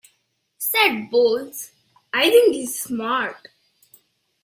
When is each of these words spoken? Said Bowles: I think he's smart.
Said 0.57 1.11
Bowles: 1.11 1.73
I 2.11 2.27
think 2.31 2.55
he's 2.55 2.81
smart. 2.81 3.37